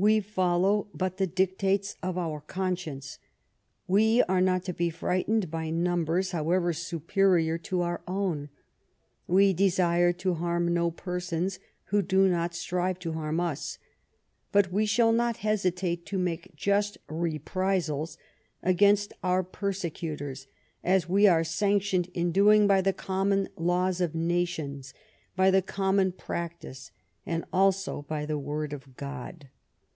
[0.00, 3.18] We follow but the dictates of our conscience.
[3.88, 8.48] We are not to be frightened by numbers, however superior to our own.
[9.26, 13.78] We desire to harm no persons who do not strive to harm us.
[14.52, 18.18] But we shall not hesitate to make just reprisals
[18.62, 20.46] against our persecutors
[20.84, 24.94] as we are sanc tioned in doing by the common laws of nations,
[25.34, 26.92] by the common practice,
[27.26, 29.48] and also by the Word of God."